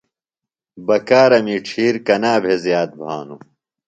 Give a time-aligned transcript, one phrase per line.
[0.87, 3.41] بکارمی ڇِھیر کنا بھےۡ زِیات بھانوۡ؟